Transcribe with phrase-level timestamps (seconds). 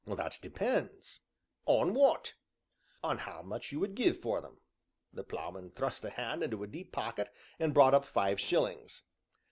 [0.07, 1.21] "That depends!"
[1.67, 2.33] "On what?"
[3.03, 4.59] "On how much you would give for them."
[5.13, 9.03] The Ploughman thrust a hand into a deep pocket, and brought up five shillings.